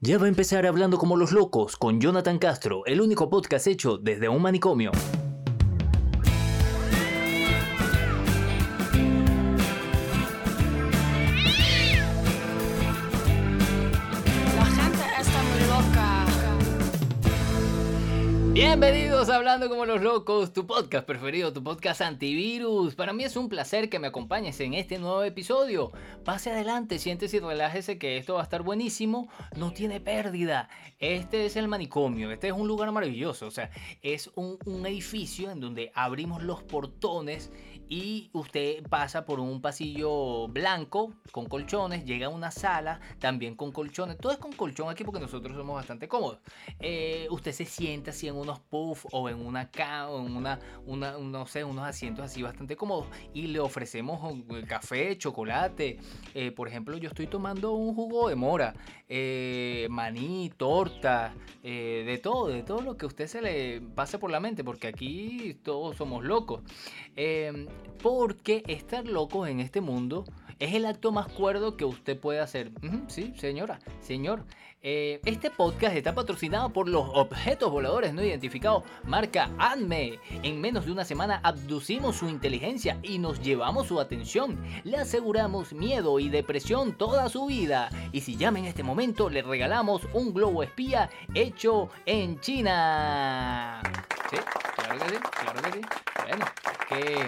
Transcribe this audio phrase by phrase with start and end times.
[0.00, 3.98] Ya va a empezar hablando como los locos con Jonathan Castro, el único podcast hecho
[3.98, 4.92] desde un manicomio.
[18.68, 22.94] Bienvenidos a Hablando como los locos, tu podcast preferido, tu podcast antivirus.
[22.94, 25.90] Para mí es un placer que me acompañes en este nuevo episodio.
[26.22, 29.30] Pase adelante, siéntese y relájese que esto va a estar buenísimo.
[29.56, 30.68] No tiene pérdida.
[30.98, 33.46] Este es el manicomio, este es un lugar maravilloso.
[33.46, 33.70] O sea,
[34.02, 37.50] es un, un edificio en donde abrimos los portones
[37.88, 43.72] y usted pasa por un pasillo blanco con colchones, llega a una sala también con
[43.72, 44.18] colchones.
[44.18, 46.38] Todo es con colchón aquí porque nosotros somos bastante cómodos.
[46.80, 50.58] Eh, usted se sienta así en unos puffs o en una cama o en una,
[50.86, 54.34] una, no sé, unos asientos así bastante cómodos y le ofrecemos
[54.66, 55.98] café, chocolate.
[56.34, 58.74] Eh, por ejemplo, yo estoy tomando un jugo de mora,
[59.08, 64.30] eh, maní, torta, de todo, de todo lo que a usted se le pase por
[64.30, 66.62] la mente, porque aquí todos somos locos.
[68.02, 70.24] Porque estar locos en este mundo
[70.58, 72.70] es el acto más cuerdo que usted puede hacer.
[73.08, 74.44] Sí, señora, señor.
[74.80, 80.20] Eh, este podcast está patrocinado por los objetos voladores no identificados marca ADME.
[80.44, 84.62] En menos de una semana abducimos su inteligencia y nos llevamos su atención.
[84.84, 87.90] Le aseguramos miedo y depresión toda su vida.
[88.12, 93.80] Y si llama en este momento, le regalamos un globo espía hecho en China.
[94.30, 94.36] Sí,
[94.76, 95.80] claro que sí, claro que sí.
[96.28, 96.46] Bueno,
[96.88, 97.26] que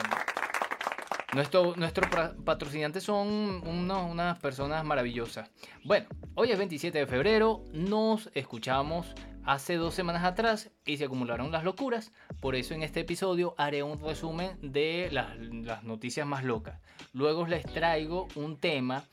[1.35, 1.77] nuestros
[2.11, 3.29] pra- patrocinantes son
[3.67, 5.51] unas personas maravillosas.
[5.85, 9.15] Bueno, hoy es 27 de febrero, nos escuchamos
[9.45, 12.13] hace dos semanas atrás y se acumularon las locuras.
[12.41, 16.81] Por eso en este episodio haré un resumen de las noticias más locas.
[17.13, 19.05] Luego les traigo un tema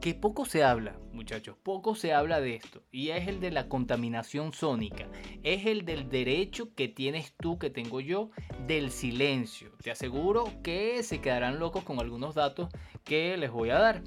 [0.00, 2.82] que poco se habla, muchachos, poco se habla de esto.
[2.90, 5.06] Y es el de la contaminación sónica.
[5.44, 8.30] Es el del derecho que tienes tú, que tengo yo,
[8.66, 9.70] del silencio.
[9.80, 12.70] Te aseguro que se quedarán locos con algunos datos
[13.04, 14.02] que les voy a dar.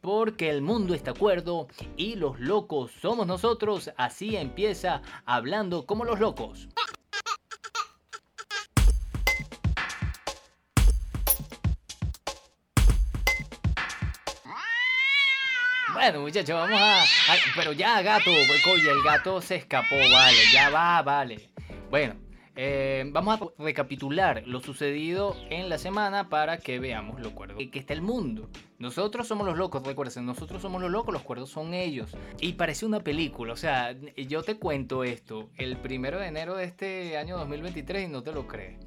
[0.00, 1.66] Porque el mundo está acuerdo
[1.96, 3.90] y los locos somos nosotros.
[3.96, 6.68] Así empieza hablando como los locos.
[16.00, 17.04] Bueno, muchachos, vamos a.
[17.54, 18.30] pero ya, gato.
[18.30, 20.38] Oye, el gato se escapó, vale.
[20.50, 21.50] Ya va, vale.
[21.90, 22.14] Bueno,
[22.56, 27.78] eh, vamos a recapitular lo sucedido en la semana para que veamos lo cuerdo que
[27.78, 28.48] está el mundo.
[28.78, 32.16] Nosotros somos los locos, recuerden, nosotros somos los locos, los cuerdos son ellos.
[32.40, 36.64] Y parece una película, o sea, yo te cuento esto el primero de enero de
[36.64, 38.78] este año 2023 y no te lo crees.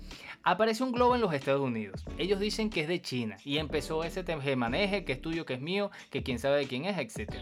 [0.44, 2.04] Aparece un globo en los Estados Unidos.
[2.18, 4.24] Ellos dicen que es de China y empezó ese
[4.58, 7.34] maneje, que es tuyo, que es mío, que quién sabe de quién es, etc.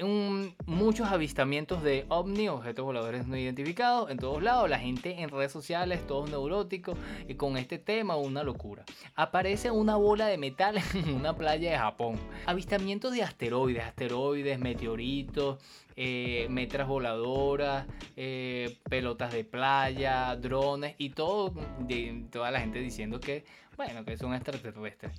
[0.00, 4.68] Un- muchos avistamientos de ovni, objetos voladores no identificados, en todos lados.
[4.68, 8.84] La gente en redes sociales, todos neuróticos, y con este tema, una locura.
[9.14, 12.16] Aparece una bola de metal en una playa de Japón.
[12.46, 15.58] Avistamientos de asteroides, asteroides, meteoritos,
[15.96, 23.20] eh, metras voladoras, eh, pelotas de playa, drones y todo, de, toda la gente diciendo
[23.20, 23.44] que,
[23.76, 25.12] bueno, que son extraterrestres.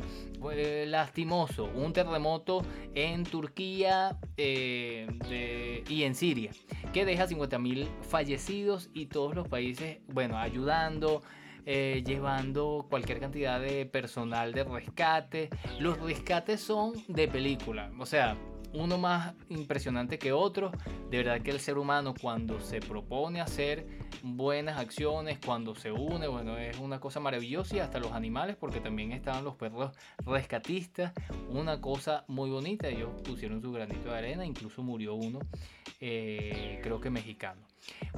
[0.53, 6.51] Eh, lastimoso, un terremoto en Turquía eh, y en Siria,
[6.93, 11.21] que deja 50.000 fallecidos y todos los países, bueno, ayudando.
[11.67, 15.49] eh, llevando cualquier cantidad de personal de rescate.
[15.79, 18.37] Los rescates son de película, o sea,
[18.75, 20.71] uno más impresionante que otro.
[21.09, 23.87] De verdad que el ser humano cuando se propone hacer
[24.21, 28.79] buenas acciones, cuando se une, bueno, es una cosa maravillosa y hasta los animales, porque
[28.79, 29.91] también estaban los perros
[30.25, 31.13] rescatistas,
[31.49, 32.87] una cosa muy bonita.
[32.87, 35.39] Ellos pusieron su granito de arena, incluso murió uno,
[35.99, 37.61] eh, creo que mexicano.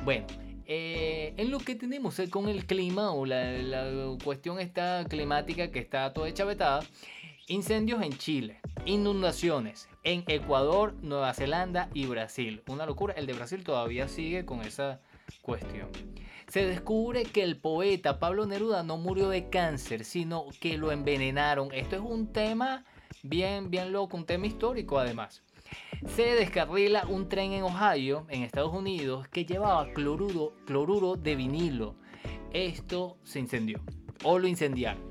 [0.04, 0.28] Bueno,
[0.66, 5.80] eh, en lo que tenemos eh, con el clima o la, cuestión esta climática que
[5.80, 6.82] está toda chavetada,
[7.48, 12.62] incendios en Chile, inundaciones en Ecuador, Nueva Zelanda y Brasil.
[12.68, 15.00] Una locura, el de Brasil todavía sigue con esa
[15.42, 15.88] cuestión.
[16.48, 21.70] Se descubre que el poeta Pablo Neruda no murió de cáncer, sino que lo envenenaron.
[21.74, 22.86] Esto es un tema
[23.24, 25.42] bien, bien loco, un tema histórico además.
[26.06, 31.96] Se descarrila un tren en Ohio, en Estados Unidos, que llevaba cloruro, cloruro de vinilo.
[32.52, 33.82] Esto se incendió,
[34.24, 35.07] o lo incendiaron,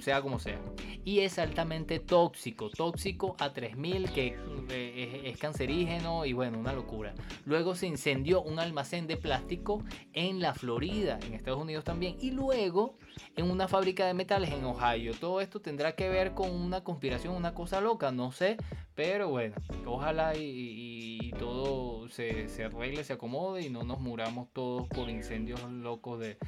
[0.00, 0.58] sea como sea.
[1.04, 4.36] Y es altamente tóxico, tóxico a 3000, que
[4.70, 7.14] eh, es, cancerígeno y bueno, una locura.
[7.44, 9.82] Luego se incendió un almacén de plástico
[10.12, 12.16] en la Florida, en Estados Unidos también.
[12.20, 12.96] Y luego
[13.36, 15.12] en una fábrica de metales en Ohio.
[15.18, 18.56] Todo esto tendrá que ver con una conspiración, una cosa loca, no sé.
[18.94, 24.86] Pero bueno, ojalá y todo se, se arregle, se acomode y no nos muramos todos
[24.88, 26.38] por incendios locos de...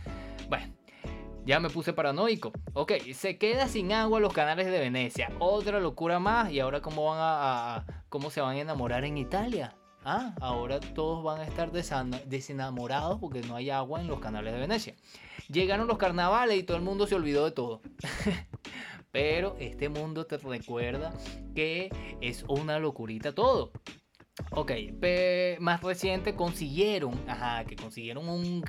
[0.49, 0.73] Bueno,
[1.47, 2.53] ya me puse paranoico.
[2.75, 5.31] Ok, se queda sin agua los canales de Venecia.
[5.39, 6.51] Otra locura más.
[6.51, 9.77] ¿Y ahora cómo van a, cómo se van a enamorar en Italia?
[10.05, 14.61] Ah, ahora todos van a estar desenamorados porque no hay agua en los canales de
[14.61, 14.97] Venecia.
[15.49, 17.81] Llegaron los carnavales y todo el mundo se olvidó de todo.
[19.13, 21.13] Pero este mundo te recuerda
[21.55, 21.91] que
[22.21, 23.71] es una locurita todo.
[24.51, 24.73] Ok,
[25.61, 28.63] más reciente consiguieron, ajá, que consiguieron un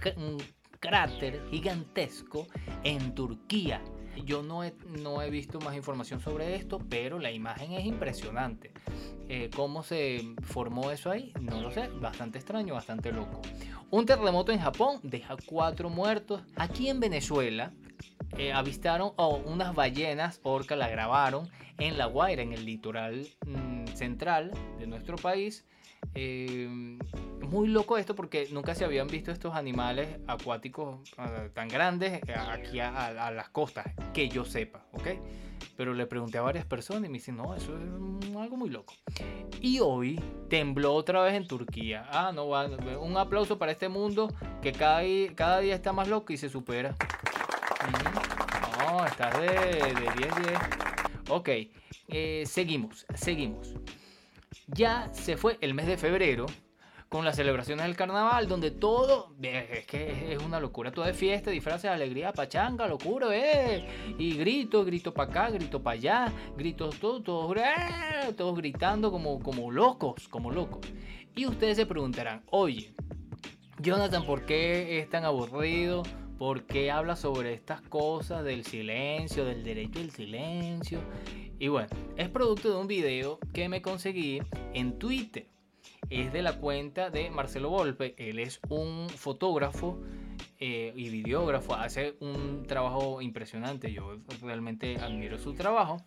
[0.80, 2.48] cráter gigantesco
[2.84, 3.82] en Turquía.
[4.26, 8.72] Yo no he, visto más información sobre esto, pero la imagen es impresionante.
[9.30, 11.34] Eh, ¿Cómo se formó eso ahí?
[11.40, 13.42] No lo sé, bastante extraño, bastante loco.
[13.92, 16.42] Un terremoto en Japón deja cuatro muertos.
[16.56, 17.74] Aquí en Venezuela
[18.38, 23.88] eh, avistaron oh, unas ballenas, orca la grabaron en La Guaira, en el litoral mm,
[23.96, 25.66] central de nuestro país.
[26.20, 26.68] Eh,
[27.52, 32.34] muy loco esto porque nunca se habían visto estos animales acuáticos eh, tan grandes eh,
[32.36, 35.08] aquí a, a- a las costas, que yo sepa, ¿ok?
[35.78, 38.96] Pero le pregunté a varias personas y me dicen, no, eso es algo muy loco.
[39.62, 40.20] Y hoy
[40.50, 42.08] tembló otra vez en Turquía.
[42.12, 45.04] Ah, no, un aplauso para este mundo que cada,
[45.36, 46.96] cada día está más loco y se supera.
[48.80, 51.30] No, estás de, de 10-10.
[51.30, 51.50] Ok,
[52.08, 53.74] eh, seguimos, seguimos.
[54.68, 56.46] Ya se fue el mes de febrero
[57.10, 61.52] con las celebraciones del carnaval, donde todo es que es una locura, todo es fiesta,
[61.52, 63.88] disfraces, alegría, pachanga, locura, eh.
[64.18, 67.56] Y gritos, grito para acá, grito para allá, gritos todos, todos,
[68.36, 70.86] todos gritando como, como locos, como locos.
[71.34, 72.94] Y ustedes se preguntarán, oye,
[73.80, 76.04] Jonathan, ¿por qué es tan aburrido?
[76.38, 81.02] ¿Por qué habla sobre estas cosas del silencio, del derecho al silencio?
[81.58, 84.40] Y bueno, es producto de un video que me conseguí
[84.74, 85.48] en Twitter.
[86.12, 88.14] Es de la cuenta de Marcelo Volpe.
[88.20, 90.00] Él es un fotógrafo
[90.60, 91.74] eh, y videógrafo.
[91.74, 93.92] Hace un trabajo impresionante.
[93.92, 95.98] Yo realmente admiro su trabajo.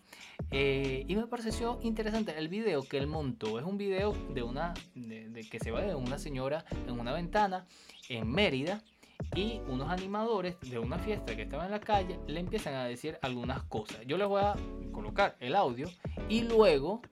[0.53, 3.59] Eh, y me pareció interesante el video que él montó.
[3.59, 7.67] Es un video de una que se va de una señora en una ventana
[8.09, 8.81] en Mérida
[9.34, 13.19] y unos animadores de una fiesta que estaba en la calle le empiezan a decir
[13.22, 13.99] algunas cosas.
[14.06, 14.55] Yo les voy a
[14.93, 15.88] colocar el audio
[16.28, 17.02] y luego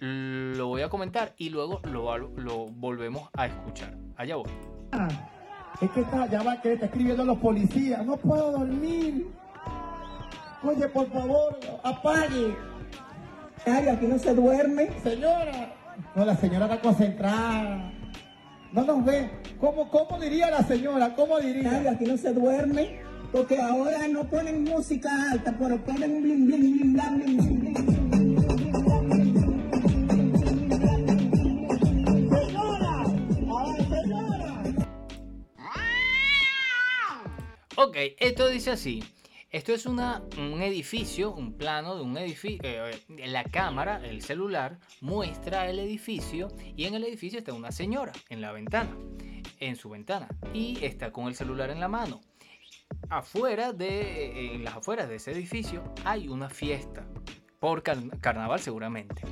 [0.00, 3.96] lo voy a comentar y luego lo, lo volvemos a escuchar.
[4.16, 4.50] Allá voy.
[5.80, 8.04] Es que está, ya va que está escribiendo los policías.
[8.04, 9.28] No puedo dormir.
[10.62, 12.56] Oye, por favor, apague.
[13.64, 14.90] Ay, aquí no se duerme.
[15.02, 15.74] Señora.
[16.14, 17.92] No, la señora está concentrada.
[18.72, 19.30] No nos ve.
[19.60, 21.14] ¿Cómo, cómo diría la señora?
[21.14, 21.72] ¿Cómo diría?
[21.72, 23.00] Nadie aquí no se duerme
[23.32, 27.74] porque ahora no ponen música alta, pero ponen bling, bling, bling, bla, bling, bling, bling,
[27.74, 28.28] bling.
[32.30, 33.04] ¡Señora!
[33.58, 34.62] ¡Ay, señora!
[37.76, 39.02] Ok, esto dice así.
[39.50, 42.62] Esto es una, un edificio, un plano de un edificio.
[43.08, 48.42] la cámara, el celular, muestra el edificio y en el edificio está una señora en
[48.42, 48.94] la ventana,
[49.58, 52.20] en su ventana, y está con el celular en la mano.
[53.08, 57.06] Afuera de, en las afueras de ese edificio hay una fiesta,
[57.58, 59.22] por car- carnaval seguramente.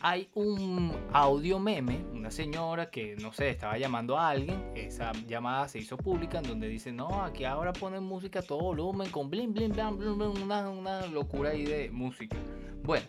[0.00, 5.68] Hay un audio meme, una señora que, no sé, estaba llamando a alguien, esa llamada
[5.68, 9.30] se hizo pública en donde dice, no, aquí ahora ponen música a todo volumen, con
[9.30, 12.36] blim, blim, blam, blim, blim", una, una locura ahí de música.
[12.82, 13.06] Bueno,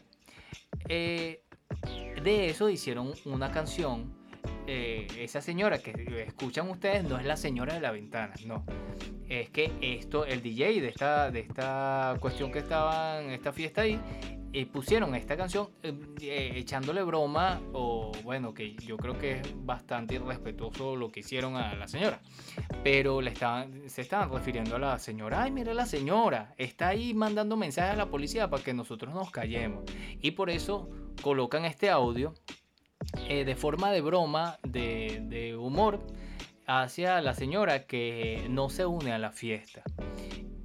[0.87, 1.43] eh,
[2.23, 4.22] de eso hicieron una canción.
[4.67, 5.93] Eh, esa señora que
[6.25, 8.65] escuchan ustedes no es la señora de la ventana, no.
[9.27, 13.81] Es que esto, el DJ de esta, de esta cuestión que estaba en esta fiesta
[13.81, 13.99] ahí,
[14.55, 20.13] eh, pusieron esta canción eh, echándole broma, o bueno, que yo creo que es bastante
[20.13, 22.21] irrespetuoso lo que hicieron a la señora.
[22.83, 25.41] Pero le estaban, se estaban refiriendo a la señora.
[25.41, 29.31] Ay, mira la señora, está ahí mandando mensajes a la policía para que nosotros nos
[29.31, 29.85] callemos.
[30.21, 30.87] Y por eso
[31.23, 32.35] colocan este audio
[33.27, 35.99] eh, de forma de broma, de, de humor,
[36.65, 39.83] hacia la señora que no se une a la fiesta.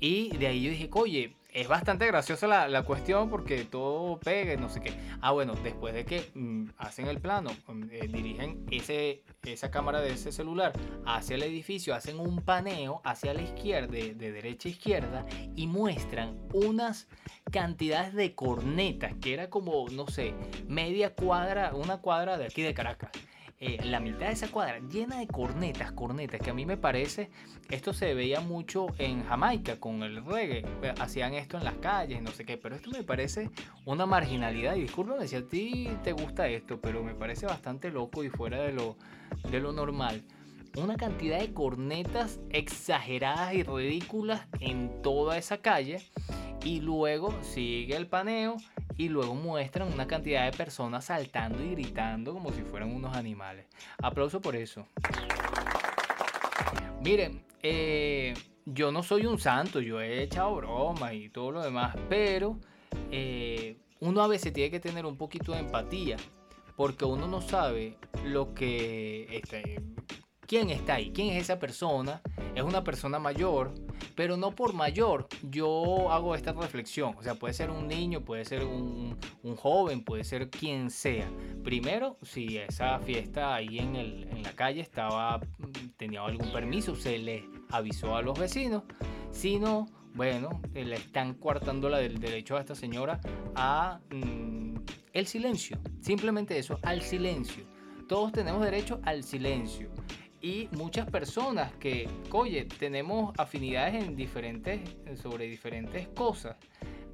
[0.00, 4.54] Y de ahí yo dije, oye, es bastante graciosa la, la cuestión porque todo pega
[4.54, 4.92] y no sé qué.
[5.20, 10.00] Ah, bueno, después de que mm, hacen el plano, mm, eh, dirigen ese, esa cámara
[10.00, 10.72] de ese celular
[11.04, 15.66] hacia el edificio, hacen un paneo hacia la izquierda, de, de derecha a izquierda, y
[15.66, 17.08] muestran unas
[17.50, 20.34] cantidades de cornetas, que era como, no sé,
[20.68, 23.10] media cuadra, una cuadra de aquí de Caracas.
[23.60, 27.28] Eh, la mitad de esa cuadra llena de cornetas, cornetas, que a mí me parece,
[27.68, 30.64] esto se veía mucho en Jamaica con el reggae,
[31.00, 33.50] hacían esto en las calles, no sé qué, pero esto me parece
[33.84, 38.22] una marginalidad, y discúlpame si a ti te gusta esto, pero me parece bastante loco
[38.22, 38.96] y fuera de lo,
[39.50, 40.22] de lo normal.
[40.76, 46.00] Una cantidad de cornetas exageradas y ridículas en toda esa calle.
[46.64, 48.56] Y luego sigue el paneo
[48.98, 53.66] y luego muestran una cantidad de personas saltando y gritando como si fueran unos animales.
[54.02, 54.86] Aplauso por eso.
[57.00, 58.34] Miren, eh,
[58.66, 62.58] yo no soy un santo, yo he echado bromas y todo lo demás, pero
[63.12, 66.16] eh, uno a veces tiene que tener un poquito de empatía,
[66.76, 69.28] porque uno no sabe lo que...
[69.30, 69.80] Este,
[70.40, 71.12] ¿Quién está ahí?
[71.12, 72.20] ¿Quién es esa persona?
[72.54, 73.74] Es una persona mayor,
[74.14, 75.28] pero no por mayor.
[75.50, 77.14] Yo hago esta reflexión.
[77.16, 79.16] O sea, puede ser un niño, puede ser un,
[79.56, 81.30] joven, puede ser quien sea.
[81.64, 85.40] Primero, si esa fiesta ahí en, el, en la calle estaba,
[85.96, 88.84] tenía algún permiso, se le avisó a los vecinos.
[89.30, 93.20] Si no, bueno, le están coartando la del derecho a esta señora
[93.54, 94.74] a mm,
[95.12, 95.78] el silencio.
[96.00, 97.64] Simplemente eso, al silencio.
[98.08, 99.90] Todos tenemos derecho al silencio
[100.40, 104.80] y muchas personas que, oye, tenemos afinidades en diferentes,
[105.20, 106.56] sobre diferentes cosas,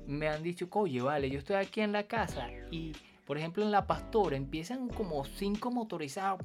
[0.06, 2.92] me han dicho, oye, vale, yo estoy aquí en la casa y,
[3.26, 6.40] por ejemplo, en la pastora empiezan como cinco motorizados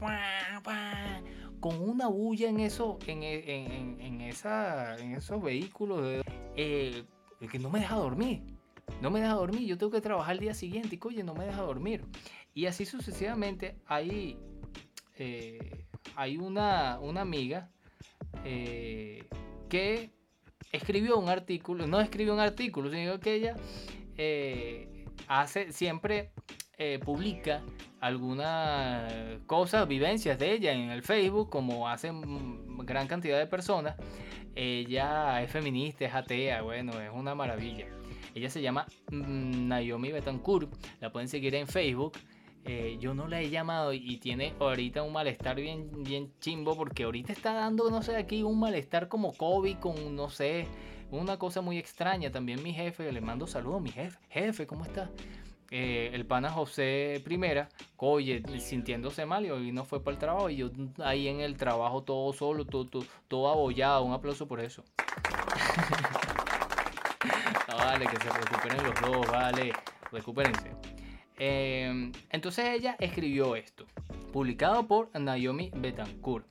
[1.59, 6.23] con una bulla en eso, en, en, en, esa, en esos vehículos
[6.55, 7.03] eh,
[7.51, 8.43] que no me deja dormir.
[9.01, 11.45] No me deja dormir, yo tengo que trabajar el día siguiente y, oye, no me
[11.45, 12.05] deja dormir.
[12.53, 14.37] Y así sucesivamente, hay
[15.17, 15.85] eh,
[16.19, 17.69] hay una, una amiga
[18.43, 19.23] eh,
[19.69, 20.11] que
[20.73, 23.55] escribió un artículo, no escribió un artículo, sino que ella
[24.17, 26.31] eh, hace, siempre
[26.77, 27.61] eh, publica
[28.01, 29.13] algunas
[29.45, 33.95] cosas, vivencias de ella en el Facebook, como hacen gran cantidad de personas.
[34.55, 37.87] Ella es feminista, es atea, bueno, es una maravilla.
[38.35, 42.17] Ella se llama mm, Naomi Betancourt, la pueden seguir en Facebook.
[42.65, 47.03] Eh, yo no la he llamado y tiene ahorita un malestar bien, bien chimbo porque
[47.03, 50.67] ahorita está dando, no sé, aquí un malestar como COVID con, no sé,
[51.11, 52.31] una cosa muy extraña.
[52.31, 55.09] También mi jefe, le mando saludos, mi jefe, jefe, ¿cómo está?
[55.71, 60.49] Eh, el pana José Primera, oye, sintiéndose mal y hoy no fue para el trabajo
[60.49, 60.71] y yo
[61.03, 64.83] ahí en el trabajo todo solo, todo, todo, abollado, un aplauso por eso.
[67.67, 69.71] vale, que se recuperen los dos, vale,
[70.11, 70.98] recupérense.
[71.39, 73.85] Em, entonces ella escribió esto,
[74.33, 76.45] publicado por Naomi Betancourt.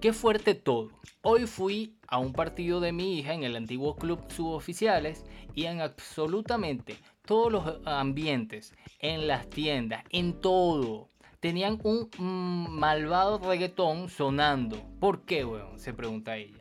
[0.00, 0.90] Qué fuerte todo.
[1.22, 5.80] Hoy fui a un partido de mi hija en el antiguo club suboficiales y en
[5.80, 11.08] absolutamente todos los ambientes, en las tiendas, en todo,
[11.38, 14.76] tenían un mm, malvado reggaetón sonando.
[14.98, 15.78] ¿Por qué, weón?
[15.78, 16.58] Se pregunta ella.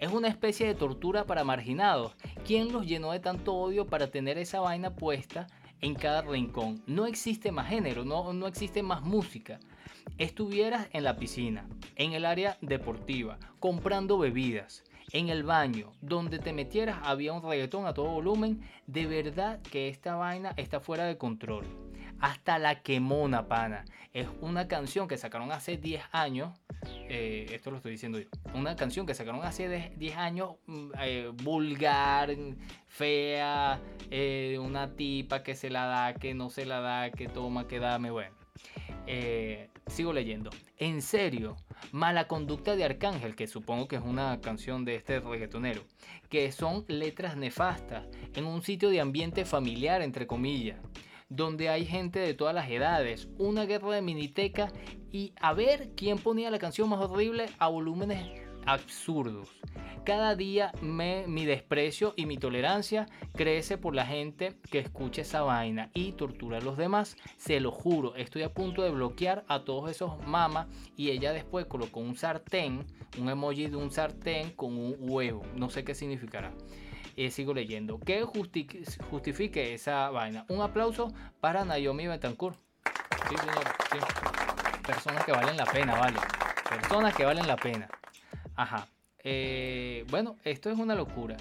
[0.00, 2.14] Es una especie de tortura para marginados.
[2.44, 5.46] ¿Quién los llenó de tanto odio para tener esa vaina puesta
[5.86, 6.82] en cada rincón.
[6.88, 9.60] No existe más género, no, no existe más música.
[10.18, 16.52] Estuvieras en la piscina, en el área deportiva, comprando bebidas, en el baño, donde te
[16.52, 21.18] metieras había un reggaetón a todo volumen, de verdad que esta vaina está fuera de
[21.18, 21.64] control.
[22.20, 23.84] Hasta la quemona, pana.
[24.12, 26.58] Es una canción que sacaron hace 10 años.
[27.08, 28.28] Eh, esto lo estoy diciendo yo.
[28.54, 32.34] Una canción que sacaron hace 10 años mm, eh, vulgar,
[32.86, 33.80] fea,
[34.10, 37.78] eh, una tipa que se la da, que no se la da, que toma, que
[37.78, 38.34] dame, bueno.
[39.88, 40.48] sigo leyendo.
[40.78, 41.56] En serio,
[41.92, 45.82] Mala Conducta de Arcángel, que supongo que es una canción de este reggaetonero,
[46.30, 50.78] que son letras nefastas en un sitio de ambiente familiar, entre comillas,
[51.28, 54.72] donde hay gente de todas las edades, una guerra de miniteca
[55.10, 59.48] y a ver quién ponía la canción más horrible a volúmenes absurdos.
[60.04, 65.42] Cada día me, mi desprecio y mi tolerancia crece por la gente que escucha esa
[65.42, 67.16] vaina y tortura a los demás.
[67.38, 71.66] Se lo juro, estoy a punto de bloquear a todos esos mamas y ella después
[71.66, 72.84] colocó un sartén,
[73.18, 75.42] un emoji de un sartén con un huevo.
[75.56, 76.52] No sé qué significará.
[77.16, 77.98] Eh, sigo leyendo.
[77.98, 80.44] Que justifique esa vaina.
[80.48, 82.58] Un aplauso para Naomi Betancourt.
[83.28, 83.64] Sí, señor.
[83.90, 83.98] Sí.
[84.86, 86.18] Personas que valen la pena, vale.
[86.68, 87.88] Personas que valen la pena.
[88.54, 88.86] Ajá.
[89.24, 91.36] Eh, bueno, esto es una locura.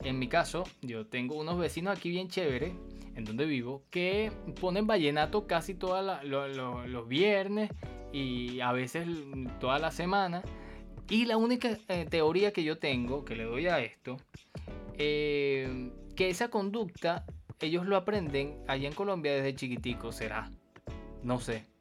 [0.00, 2.72] En mi caso, yo tengo unos vecinos aquí bien chéveres,
[3.14, 7.70] en donde vivo, que ponen vallenato casi todos los viernes
[8.12, 9.06] y a veces
[9.60, 10.42] toda la semana.
[11.08, 14.16] Y la única eh, teoría que yo tengo, que le doy a esto,
[14.96, 17.24] eh, que esa conducta
[17.60, 20.50] ellos lo aprenden allá en Colombia desde chiquitico, será.
[21.22, 21.71] No sé.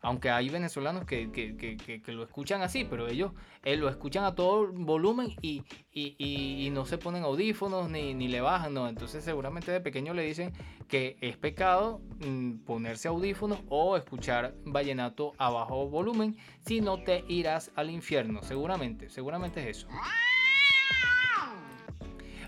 [0.00, 3.32] Aunque hay venezolanos que, que- que- que- lo escuchan así, pero ellos
[3.64, 5.62] eh, lo escuchan a todo volumen y,
[5.92, 8.88] y- y- y no se ponen audífonos ni, ni le bajan, ¿no?
[8.88, 10.52] Entonces seguramente de pequeño le dicen
[10.88, 17.24] que es pecado mm, ponerse audífonos o escuchar vallenato a bajo volumen, si no te
[17.28, 19.88] irás al infierno, seguramente, seguramente es eso.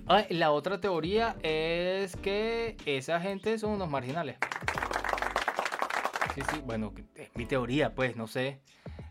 [0.06, 4.38] Ah, la otra teoría es que esa gente son unos marginales.
[6.34, 8.60] Sí, sí, bueno, es mi teoría, pues, no sé.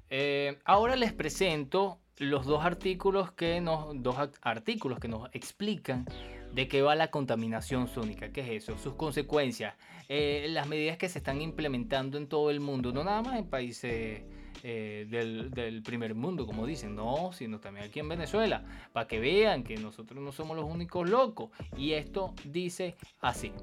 [0.09, 6.05] Eh, ahora les presento los dos artículos que nos, dos artículos que nos explican
[6.53, 9.75] de qué va la contaminación sónica, qué es eso, sus consecuencias,
[10.07, 13.45] eh, las medidas que se están implementando en todo el mundo, no nada más en
[13.45, 14.23] países
[14.63, 19.19] eh, del, del primer mundo, como dicen, no, sino también aquí en Venezuela, para que
[19.19, 21.51] vean que nosotros no somos los únicos locos.
[21.77, 23.53] Y esto dice así.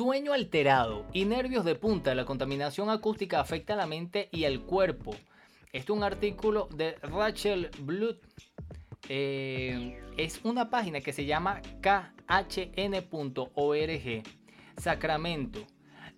[0.00, 2.14] Sueño alterado y nervios de punta.
[2.14, 5.10] La contaminación acústica afecta a la mente y al cuerpo.
[5.74, 8.16] Este es un artículo de Rachel Blood.
[9.10, 13.02] Eh, es una página que se llama khn.org.
[14.78, 15.66] Sacramento.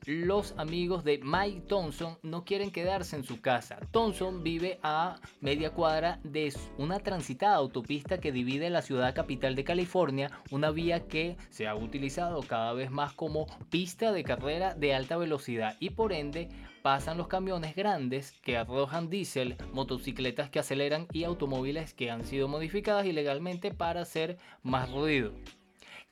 [0.04, 3.78] Los amigos de Mike Thompson no quieren quedarse en su casa.
[3.92, 9.62] Thompson vive a media cuadra de una transitada autopista que divide la ciudad capital de
[9.62, 14.92] California, una vía que se ha utilizado cada vez más como pista de carrera de
[14.92, 16.48] alta velocidad y por ende
[16.82, 22.48] pasan los camiones grandes que arrojan diésel, motocicletas que aceleran y automóviles que han sido
[22.48, 25.32] modificadas ilegalmente para hacer más ruido.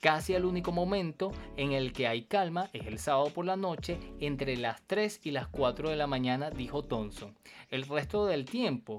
[0.00, 3.98] Casi el único momento en el que hay calma es el sábado por la noche
[4.18, 7.36] entre las 3 y las 4 de la mañana, dijo Thompson.
[7.68, 8.96] El resto del tiempo,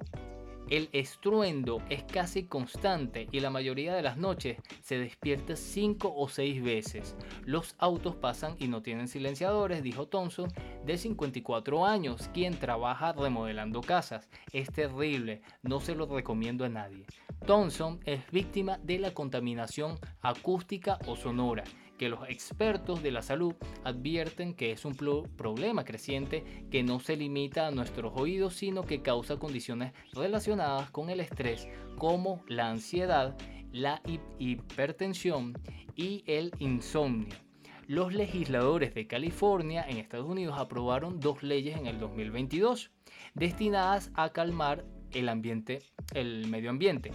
[0.71, 6.29] el estruendo es casi constante y la mayoría de las noches se despierta 5 o
[6.29, 7.15] 6 veces.
[7.43, 10.49] Los autos pasan y no tienen silenciadores, dijo Thompson,
[10.85, 14.29] de 54 años, quien trabaja remodelando casas.
[14.53, 17.05] Es terrible, no se lo recomiendo a nadie.
[17.45, 21.65] Thompson es víctima de la contaminación acústica o sonora,
[22.01, 23.53] que los expertos de la salud
[23.83, 28.81] advierten que es un pro- problema creciente que no se limita a nuestros oídos, sino
[28.81, 31.67] que causa condiciones relacionadas con el estrés,
[31.99, 33.37] como la ansiedad,
[33.71, 35.53] la hi- hipertensión
[35.95, 37.35] y el insomnio.
[37.85, 42.89] Los legisladores de California en Estados Unidos aprobaron dos leyes en el 2022
[43.35, 45.83] destinadas a calmar el ambiente,
[46.15, 47.11] el medio ambiente.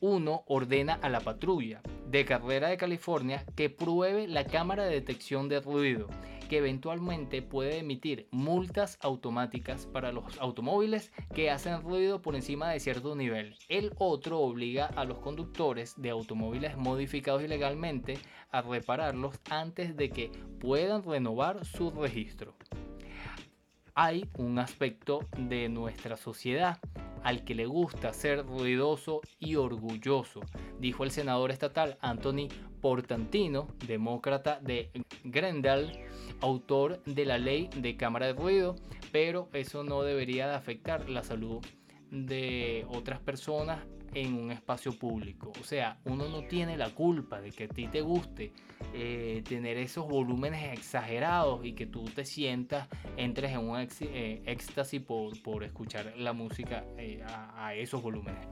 [0.00, 5.48] Uno ordena a la patrulla de carrera de California que pruebe la cámara de detección
[5.48, 6.08] de ruido,
[6.48, 12.80] que eventualmente puede emitir multas automáticas para los automóviles que hacen ruido por encima de
[12.80, 13.56] cierto nivel.
[13.68, 18.18] El otro obliga a los conductores de automóviles modificados ilegalmente
[18.50, 22.54] a repararlos antes de que puedan renovar su registro
[23.98, 26.78] hay un aspecto de nuestra sociedad
[27.26, 30.42] al que le gusta ser ruidoso y orgulloso,
[30.78, 32.46] dijo el senador estatal Anthony
[32.80, 34.92] Portantino, demócrata de
[35.24, 36.04] Grendel,
[36.40, 38.76] autor de la ley de cámara de ruido,
[39.10, 41.58] pero eso no debería de afectar la salud
[42.10, 43.80] de otras personas
[44.14, 45.52] en un espacio público.
[45.60, 48.52] O sea, uno no tiene la culpa de que a ti te guste
[48.94, 55.02] eh, tener esos volúmenes exagerados y que tú te sientas, entres en un eh, éxtasis
[55.02, 58.46] por, por escuchar la música eh, a, a esos volúmenes.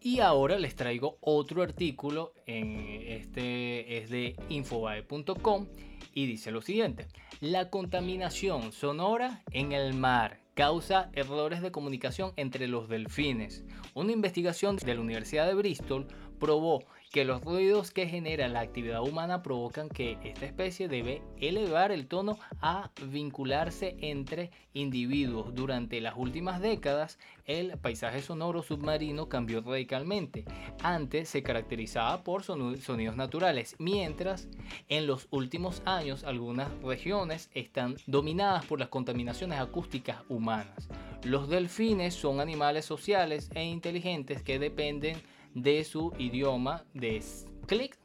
[0.00, 2.78] Y ahora les traigo otro artículo, en
[3.08, 5.66] este es de infobae.com
[6.14, 7.08] y dice lo siguiente,
[7.40, 13.62] la contaminación sonora en el mar causa errores de comunicación entre los delfines.
[13.92, 16.06] Una investigación de la Universidad de Bristol
[16.40, 16.82] probó
[17.16, 22.08] que los ruidos que genera la actividad humana provocan que esta especie debe elevar el
[22.08, 25.54] tono a vincularse entre individuos.
[25.54, 30.44] Durante las últimas décadas, el paisaje sonoro submarino cambió radicalmente.
[30.82, 34.46] Antes se caracterizaba por sonidos naturales, mientras
[34.90, 40.90] en los últimos años algunas regiones están dominadas por las contaminaciones acústicas humanas.
[41.24, 45.16] Los delfines son animales sociales e inteligentes que dependen
[45.56, 47.22] de su idioma de
[47.66, 47.98] clic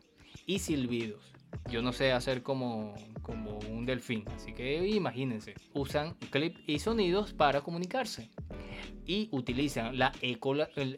[0.48, 1.34] y silbidos.
[1.70, 5.54] Yo no sé hacer como, como un delfín, así que imagínense.
[5.74, 8.32] Usan clip y sonidos para comunicarse.
[9.06, 10.96] Y utilizan la eco- el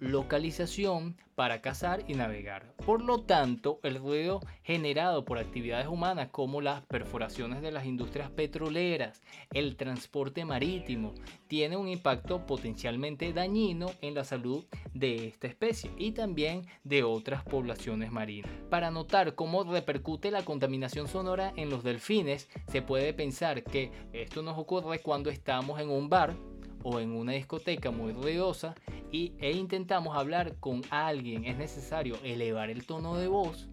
[0.00, 2.74] localización para cazar y navegar.
[2.84, 8.30] Por lo tanto, el ruido generado por actividades humanas como las perforaciones de las industrias
[8.30, 11.14] petroleras, el transporte marítimo,
[11.46, 17.42] tiene un impacto potencialmente dañino en la salud de esta especie y también de otras
[17.42, 18.50] poblaciones marinas.
[18.68, 24.42] Para notar cómo repercute la contaminación sonora en los delfines, se puede pensar que esto
[24.42, 26.36] nos ocurre cuando estamos en un bar
[26.82, 28.74] o en una discoteca muy ruidosa
[29.10, 33.68] y, e intentamos hablar con alguien, es necesario elevar el tono de voz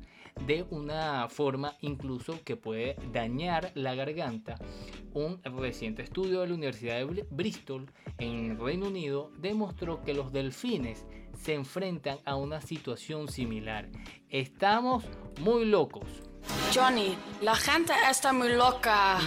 [0.46, 4.56] de una forma incluso que puede dañar la garganta.
[5.14, 7.90] Un reciente estudio de la Universidad de Bristol
[8.20, 13.90] en Reino Unido demostró que los delfines se enfrentan a una situación similar.
[14.30, 15.06] Estamos
[15.42, 16.06] muy locos.
[16.74, 19.20] Johnny, la gente está muy loca.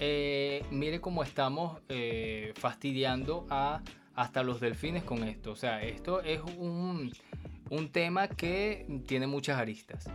[0.00, 3.82] Eh, mire cómo estamos eh, fastidiando a
[4.14, 5.52] hasta los delfines con esto.
[5.52, 7.12] O sea, esto es un,
[7.92, 10.08] tema que tiene muchas aristas.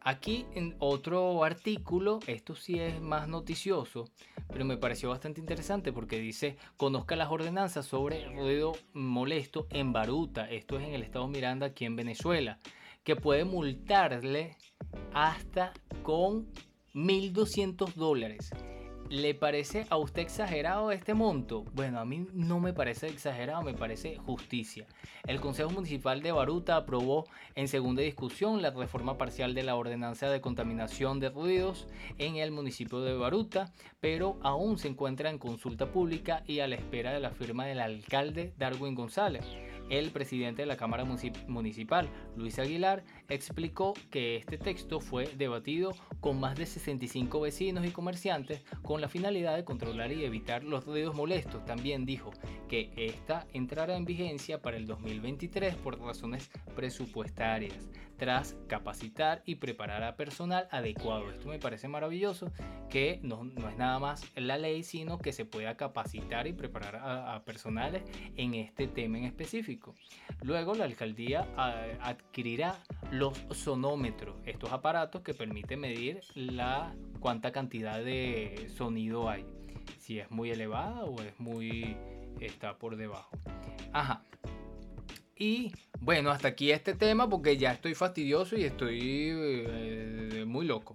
[0.00, 4.08] Aquí en otro artículo, esto sí es más noticioso,
[4.48, 10.48] pero me pareció bastante interesante porque dice, conozca las ordenanzas sobre ruido molesto en Baruta,
[10.48, 12.60] esto es en el estado Miranda aquí en Venezuela,
[13.02, 14.56] que puede multarle
[15.12, 16.46] hasta con
[16.94, 18.52] 1.200 dólares.
[19.08, 21.64] ¿Le parece a usted exagerado este monto?
[21.74, 24.84] Bueno, a mí no me parece exagerado, me parece justicia.
[25.28, 30.28] El Consejo Municipal de Baruta aprobó en segunda discusión la reforma parcial de la ordenanza
[30.28, 31.86] de contaminación de ruidos
[32.18, 36.74] en el municipio de Baruta, pero aún se encuentra en consulta pública y a la
[36.74, 39.46] espera de la firma del alcalde Darwin González.
[39.88, 45.92] El presidente de la Cámara Munici- Municipal, Luis Aguilar, explicó que este texto fue debatido
[46.20, 50.84] con más de 65 vecinos y comerciantes con la finalidad de controlar y evitar los
[50.84, 51.64] ruidos molestos.
[51.64, 52.30] También dijo
[52.68, 60.02] que esta entrará en vigencia para el 2023 por razones presupuestarias, tras capacitar y preparar
[60.02, 61.30] a personal adecuado.
[61.30, 62.50] Esto me parece maravilloso,
[62.88, 66.96] que no, no es nada más la ley, sino que se pueda capacitar y preparar
[66.96, 68.02] a, a personales
[68.36, 69.94] en este tema en específico.
[70.42, 72.78] Luego la alcaldía ah, adquirirá
[73.18, 79.44] los sonómetros, estos aparatos que permiten medir la cuánta cantidad de sonido hay,
[79.98, 81.96] si es muy elevada o es muy
[82.40, 83.30] está por debajo.
[83.92, 84.22] Ajá.
[85.38, 90.94] Y bueno, hasta aquí este tema porque ya estoy fastidioso y estoy eh, muy loco.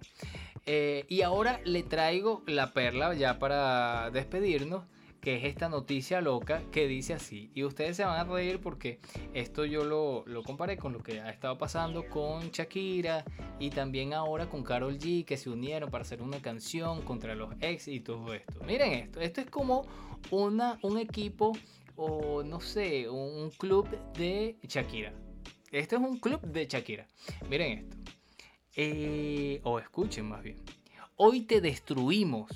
[0.66, 4.84] Eh, y ahora le traigo la perla ya para despedirnos,
[5.22, 7.50] que es esta noticia loca que dice así.
[7.54, 8.98] Y ustedes se van a reír porque
[9.32, 13.24] esto yo lo, lo comparé con lo que ha estado pasando con Shakira
[13.60, 17.54] y también ahora con Carol G, que se unieron para hacer una canción contra los
[17.60, 18.64] ex y todo esto.
[18.66, 19.86] Miren esto, esto es como
[20.32, 21.52] una, un equipo
[21.94, 25.12] o no sé, un club de Shakira.
[25.70, 27.06] Esto es un club de Shakira.
[27.48, 27.96] Miren esto.
[28.74, 30.56] Eh, o escuchen más bien.
[31.14, 32.50] Hoy te destruimos.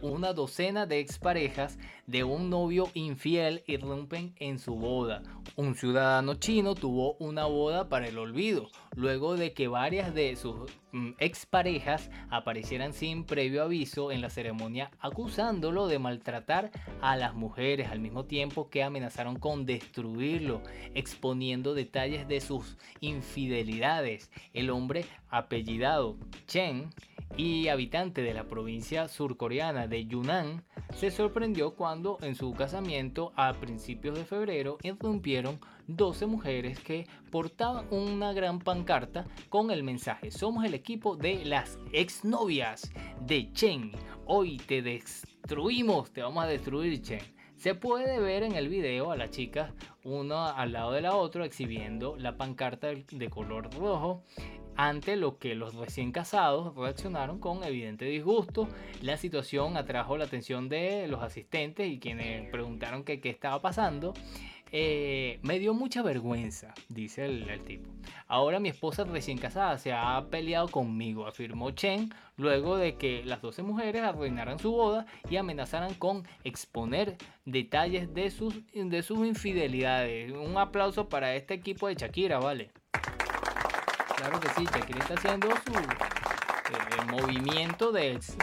[0.00, 5.24] Una docena de exparejas de un novio infiel irrumpen en su boda.
[5.56, 10.70] Un ciudadano chino tuvo una boda para el olvido, luego de que varias de sus
[10.92, 16.70] mm, exparejas aparecieran sin previo aviso en la ceremonia acusándolo de maltratar
[17.00, 20.62] a las mujeres al mismo tiempo que amenazaron con destruirlo,
[20.94, 24.30] exponiendo detalles de sus infidelidades.
[24.52, 26.90] El hombre apellidado Chen
[27.36, 33.52] y habitante de la provincia surcoreana de Yunnan, se sorprendió cuando en su casamiento a
[33.52, 40.64] principios de febrero irrumpieron 12 mujeres que portaban una gran pancarta con el mensaje Somos
[40.64, 42.92] el equipo de las exnovias
[43.26, 43.92] de Chen.
[44.26, 47.20] Hoy te destruimos, te vamos a destruir Chen.
[47.56, 49.72] Se puede ver en el video a las chicas
[50.04, 54.22] una al lado de la otra exhibiendo la pancarta de color rojo
[54.76, 58.68] ante lo que los recién casados reaccionaron con evidente disgusto.
[59.02, 64.14] La situación atrajo la atención de los asistentes y quienes preguntaron qué estaba pasando.
[64.70, 67.88] Eh, me dio mucha vergüenza, dice el, el, tipo.
[68.26, 73.40] Ahora mi esposa recién casada se ha peleado conmigo, afirmó Chen, luego de que las
[73.40, 80.32] 12 mujeres arruinaran su boda y amenazaran con exponer detalles de sus, de sus infidelidades.
[80.32, 82.70] Un aplauso para este equipo de Shakira, ¿vale?
[84.16, 86.27] Claro que sí, Shakira está haciendo su
[86.70, 88.36] eh, movimiento de, ex,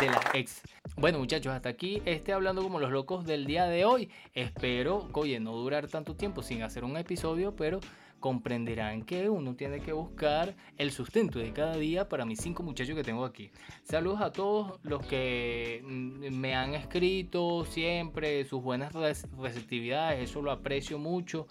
[0.00, 0.62] las ex.
[0.96, 4.10] Bueno muchachos, hasta aquí este hablando como los locos del día de hoy.
[4.32, 7.80] Espero, oye, no durar tanto tiempo sin hacer un episodio, pero
[8.24, 12.96] comprenderán que uno tiene que buscar el sustento de cada día para mis cinco muchachos
[12.96, 13.50] que tengo aquí.
[13.82, 20.52] Saludos a todos los que mm, me han escrito siempre, sus buenas receptividades, eso lo
[20.52, 21.46] aprecio mucho,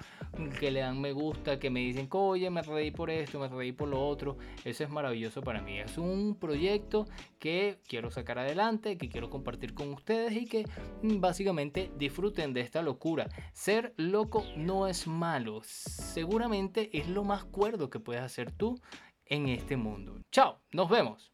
[0.59, 3.71] que le dan me gusta, que me dicen, oye, me reí por esto, me reí
[3.71, 5.79] por lo otro, eso es maravilloso para mí.
[5.79, 7.05] Es un proyecto
[7.39, 10.65] que quiero sacar adelante, que quiero compartir con ustedes y que
[11.01, 13.27] mm, básicamente disfruten de esta locura.
[13.53, 18.79] Ser loco no es malo, seguramente es lo más cuerdo que puedes hacer tú
[19.25, 20.19] en este mundo.
[20.31, 21.32] Chao, nos vemos.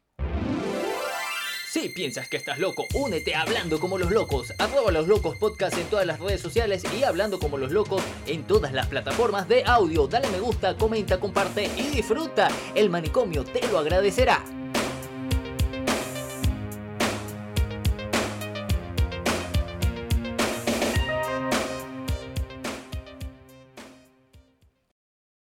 [1.70, 4.56] Si piensas que estás loco, únete a Hablando como los locos.
[4.58, 8.48] Arroba los locos podcast en todas las redes sociales y Hablando como los locos en
[8.48, 10.08] todas las plataformas de audio.
[10.08, 12.50] Dale me gusta, comenta, comparte y disfruta.
[12.74, 14.44] El manicomio te lo agradecerá.